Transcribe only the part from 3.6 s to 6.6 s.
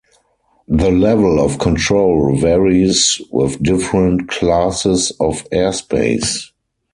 different classes of airspace.